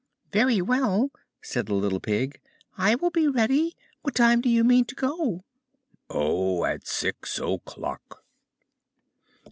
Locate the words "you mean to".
4.49-4.95